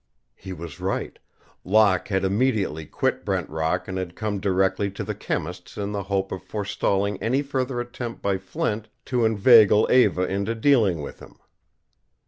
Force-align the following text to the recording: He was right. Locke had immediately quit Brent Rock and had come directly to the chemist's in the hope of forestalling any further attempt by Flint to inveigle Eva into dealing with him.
He 0.33 0.51
was 0.51 0.79
right. 0.79 1.19
Locke 1.63 2.07
had 2.07 2.25
immediately 2.25 2.87
quit 2.87 3.23
Brent 3.23 3.47
Rock 3.51 3.87
and 3.87 3.99
had 3.99 4.15
come 4.15 4.39
directly 4.39 4.89
to 4.89 5.03
the 5.03 5.13
chemist's 5.13 5.77
in 5.77 5.91
the 5.91 6.01
hope 6.01 6.31
of 6.31 6.41
forestalling 6.41 7.21
any 7.21 7.43
further 7.43 7.79
attempt 7.79 8.19
by 8.19 8.39
Flint 8.39 8.89
to 9.05 9.23
inveigle 9.25 9.87
Eva 9.91 10.23
into 10.23 10.55
dealing 10.55 11.03
with 11.03 11.19
him. 11.19 11.37